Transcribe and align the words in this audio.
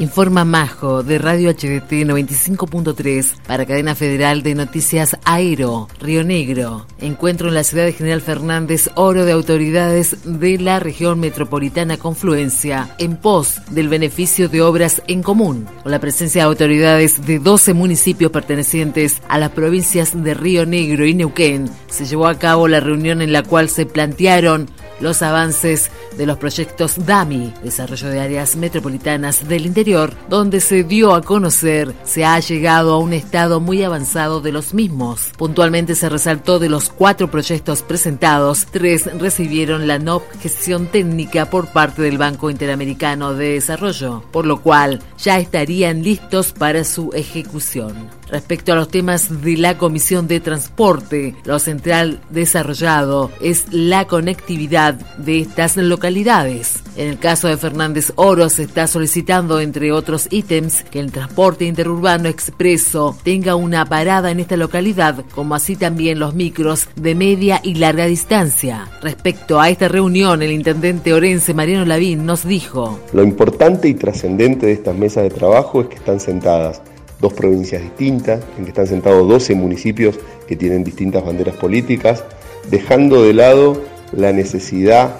Informa 0.00 0.44
Majo 0.44 1.02
de 1.02 1.18
Radio 1.18 1.50
HDT 1.50 1.90
95.3 2.06 3.34
para 3.48 3.66
Cadena 3.66 3.96
Federal 3.96 4.44
de 4.44 4.54
Noticias 4.54 5.18
Aero, 5.24 5.88
Río 6.00 6.22
Negro. 6.22 6.86
Encuentro 7.00 7.48
en 7.48 7.54
la 7.54 7.64
ciudad 7.64 7.84
de 7.84 7.92
General 7.92 8.20
Fernández 8.20 8.90
oro 8.94 9.24
de 9.24 9.32
autoridades 9.32 10.18
de 10.24 10.58
la 10.58 10.78
región 10.78 11.18
metropolitana 11.18 11.96
Confluencia 11.96 12.94
en 12.98 13.16
pos 13.16 13.60
del 13.70 13.88
beneficio 13.88 14.48
de 14.48 14.62
obras 14.62 15.02
en 15.08 15.24
común, 15.24 15.66
con 15.82 15.90
la 15.90 15.98
presencia 15.98 16.42
de 16.42 16.48
autoridades 16.48 17.26
de 17.26 17.40
12 17.40 17.74
municipios 17.74 18.30
pertenecientes 18.30 19.20
a 19.28 19.36
las 19.38 19.50
provincias 19.50 20.22
de 20.22 20.32
Río 20.32 20.64
Negro 20.64 21.06
y 21.06 21.14
Neuquén. 21.14 21.68
Se 21.88 22.06
llevó 22.06 22.28
a 22.28 22.38
cabo 22.38 22.68
la 22.68 22.78
reunión 22.78 23.20
en 23.20 23.32
la 23.32 23.42
cual 23.42 23.68
se 23.68 23.84
plantearon 23.84 24.68
los 25.00 25.22
avances 25.22 25.90
de 26.16 26.26
los 26.26 26.38
proyectos 26.38 27.06
DAMI, 27.06 27.54
Desarrollo 27.62 28.08
de 28.08 28.20
Áreas 28.20 28.56
Metropolitanas 28.56 29.48
del 29.48 29.66
Interior, 29.66 30.14
donde 30.28 30.60
se 30.60 30.84
dio 30.84 31.14
a 31.14 31.22
conocer 31.22 31.94
se 32.04 32.24
ha 32.24 32.38
llegado 32.40 32.94
a 32.94 32.98
un 32.98 33.12
estado 33.12 33.60
muy 33.60 33.82
avanzado 33.82 34.40
de 34.40 34.52
los 34.52 34.74
mismos. 34.74 35.30
Puntualmente 35.36 35.94
se 35.94 36.08
resaltó 36.08 36.58
de 36.58 36.68
los 36.68 36.88
cuatro 36.88 37.30
proyectos 37.30 37.82
presentados, 37.82 38.66
tres 38.70 39.06
recibieron 39.18 39.86
la 39.86 39.98
no 39.98 40.22
gestión 40.40 40.86
técnica 40.86 41.50
por 41.50 41.68
parte 41.72 42.02
del 42.02 42.18
Banco 42.18 42.50
Interamericano 42.50 43.34
de 43.34 43.54
Desarrollo, 43.54 44.22
por 44.32 44.46
lo 44.46 44.60
cual 44.60 45.00
ya 45.18 45.38
estarían 45.38 46.02
listos 46.02 46.52
para 46.52 46.84
su 46.84 47.10
ejecución. 47.14 48.17
Respecto 48.30 48.72
a 48.72 48.76
los 48.76 48.88
temas 48.88 49.42
de 49.42 49.56
la 49.56 49.78
Comisión 49.78 50.28
de 50.28 50.40
Transporte, 50.40 51.34
lo 51.44 51.58
central 51.58 52.20
desarrollado 52.30 53.30
es 53.40 53.66
la 53.70 54.06
conectividad 54.06 54.94
de 55.16 55.40
estas 55.40 55.76
localidades. 55.76 56.82
En 56.96 57.08
el 57.08 57.18
caso 57.18 57.48
de 57.48 57.56
Fernández 57.56 58.12
Oro 58.16 58.48
se 58.48 58.64
está 58.64 58.86
solicitando, 58.86 59.60
entre 59.60 59.92
otros 59.92 60.26
ítems, 60.30 60.82
que 60.90 60.98
el 60.98 61.12
transporte 61.12 61.64
interurbano 61.64 62.28
expreso 62.28 63.16
tenga 63.22 63.54
una 63.54 63.84
parada 63.86 64.30
en 64.30 64.40
esta 64.40 64.56
localidad, 64.56 65.24
como 65.34 65.54
así 65.54 65.76
también 65.76 66.18
los 66.18 66.34
micros 66.34 66.88
de 66.96 67.14
media 67.14 67.60
y 67.62 67.74
larga 67.74 68.06
distancia. 68.06 68.88
Respecto 69.00 69.60
a 69.60 69.70
esta 69.70 69.88
reunión, 69.88 70.42
el 70.42 70.52
intendente 70.52 71.14
orense 71.14 71.54
Mariano 71.54 71.84
Lavín 71.84 72.26
nos 72.26 72.44
dijo: 72.44 72.98
Lo 73.12 73.22
importante 73.22 73.88
y 73.88 73.94
trascendente 73.94 74.66
de 74.66 74.72
estas 74.72 74.96
mesas 74.96 75.22
de 75.22 75.30
trabajo 75.30 75.82
es 75.82 75.88
que 75.88 75.96
están 75.96 76.20
sentadas 76.20 76.82
dos 77.20 77.32
provincias 77.32 77.82
distintas, 77.82 78.40
en 78.56 78.64
que 78.64 78.70
están 78.70 78.86
sentados 78.86 79.28
12 79.28 79.54
municipios 79.54 80.18
que 80.46 80.56
tienen 80.56 80.84
distintas 80.84 81.24
banderas 81.24 81.56
políticas, 81.56 82.24
dejando 82.70 83.22
de 83.24 83.34
lado 83.34 83.82
la 84.12 84.32
necesidad 84.32 85.16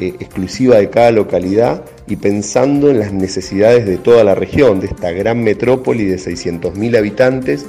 eh, 0.00 0.14
exclusiva 0.20 0.76
de 0.76 0.90
cada 0.90 1.10
localidad 1.10 1.84
y 2.06 2.16
pensando 2.16 2.90
en 2.90 2.98
las 2.98 3.12
necesidades 3.12 3.86
de 3.86 3.98
toda 3.98 4.24
la 4.24 4.34
región, 4.34 4.80
de 4.80 4.86
esta 4.86 5.12
gran 5.12 5.42
metrópoli 5.42 6.04
de 6.04 6.16
600.000 6.16 6.96
habitantes 6.96 7.66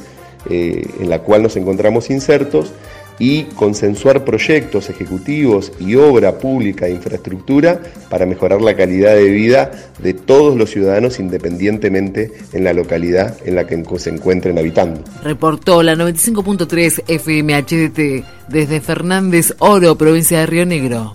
eh, 0.49 0.85
en 0.99 1.09
la 1.09 1.19
cual 1.19 1.43
nos 1.43 1.55
encontramos 1.55 2.09
insertos 2.09 2.73
y 3.19 3.43
consensuar 3.43 4.25
proyectos 4.25 4.89
ejecutivos 4.89 5.71
y 5.79 5.95
obra 5.95 6.37
pública 6.37 6.85
de 6.85 6.93
infraestructura 6.93 7.81
para 8.09 8.25
mejorar 8.25 8.61
la 8.61 8.75
calidad 8.75 9.15
de 9.15 9.29
vida 9.29 9.71
de 9.99 10.13
todos 10.13 10.55
los 10.55 10.69
ciudadanos 10.69 11.19
independientemente 11.19 12.31
en 12.53 12.63
la 12.63 12.73
localidad 12.73 13.37
en 13.45 13.55
la 13.55 13.67
que 13.67 13.83
se 13.97 14.09
encuentren 14.09 14.57
habitando. 14.57 15.03
Reportó 15.23 15.83
la 15.83 15.95
95.3 15.95 17.03
FMHDT 17.19 18.25
desde 18.49 18.81
Fernández 18.81 19.53
Oro, 19.59 19.95
provincia 19.97 20.39
de 20.39 20.45
Río 20.45 20.65
Negro. 20.65 21.11